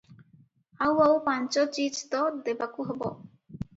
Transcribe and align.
ଆଉ 0.85 0.95
ଆଉ 1.07 1.19
ପାଞ୍ଚ 1.27 1.67
ଚିଜ 1.75 2.01
ତ 2.15 2.23
ଦେବାକୁ 2.49 2.87
ହେବ। 2.89 3.13